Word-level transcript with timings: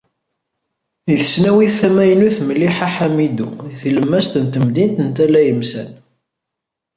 Deg 1.05 1.17
tesnawit 1.21 1.73
tamaynut 1.79 2.37
Mliḥa 2.47 2.87
Hamidu 2.95 3.47
deg 3.67 3.77
tlemmast 3.81 4.33
n 4.43 4.45
temdint 4.53 4.97
n 5.05 5.07
Tala 5.15 5.41
Yemsan. 5.47 5.91